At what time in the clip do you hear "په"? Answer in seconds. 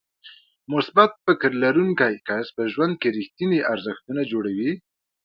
2.55-2.63